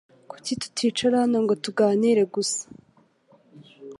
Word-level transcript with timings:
Kuki 0.29 0.51
tuticara 0.61 1.15
hano 1.23 1.37
ngo 1.43 1.53
tuganire 1.63 2.23
gusa 2.33 2.63